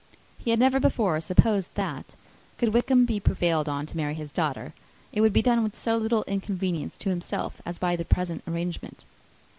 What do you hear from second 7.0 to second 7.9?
himself as